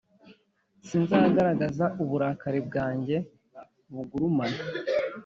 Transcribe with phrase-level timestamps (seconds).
[0.87, 3.15] Sinzagaragaza uburakari bwanjye
[3.93, 4.61] bugurumana